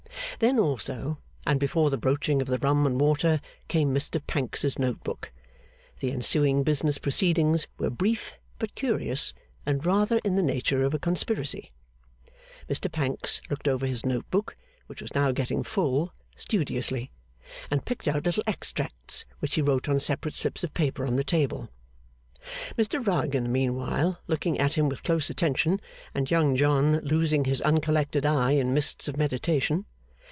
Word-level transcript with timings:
Then 0.39 0.57
also, 0.57 1.19
and 1.45 1.59
before 1.59 1.91
the 1.91 1.99
broaching 1.99 2.41
of 2.41 2.47
the 2.47 2.57
rum 2.57 2.83
and 2.87 2.99
water, 2.99 3.41
came 3.67 3.93
Mr 3.93 4.19
Pancks's 4.25 4.79
note 4.79 5.03
book. 5.03 5.31
The 5.99 6.11
ensuing 6.11 6.63
business 6.63 6.97
proceedings 6.97 7.67
were 7.77 7.91
brief 7.91 8.33
but 8.57 8.73
curious, 8.73 9.35
and 9.67 9.85
rather 9.85 10.17
in 10.23 10.33
the 10.33 10.41
nature 10.41 10.81
of 10.83 10.95
a 10.95 10.99
conspiracy. 10.99 11.71
Mr 12.67 12.91
Pancks 12.91 13.39
looked 13.51 13.67
over 13.67 13.85
his 13.85 14.03
note 14.03 14.27
book, 14.31 14.55
which 14.87 14.99
was 14.99 15.13
now 15.13 15.31
getting 15.31 15.61
full, 15.61 16.11
studiously; 16.35 17.11
and 17.69 17.85
picked 17.85 18.07
out 18.07 18.25
little 18.25 18.41
extracts, 18.47 19.25
which 19.41 19.53
he 19.53 19.61
wrote 19.61 19.87
on 19.87 19.99
separate 19.99 20.33
slips 20.33 20.63
of 20.63 20.73
paper 20.73 21.05
on 21.05 21.17
the 21.17 21.23
table; 21.23 21.69
Mr 22.77 23.05
Rugg, 23.05 23.35
in 23.35 23.43
the 23.43 23.49
meanwhile, 23.49 24.17
looking 24.25 24.57
at 24.57 24.73
him 24.73 24.89
with 24.89 25.03
close 25.03 25.29
attention, 25.29 25.79
and 26.15 26.31
Young 26.31 26.55
John 26.55 26.99
losing 27.01 27.45
his 27.45 27.61
uncollected 27.61 28.25
eye 28.25 28.53
in 28.53 28.73
mists 28.73 29.07
of 29.07 29.17
meditation. 29.17 29.85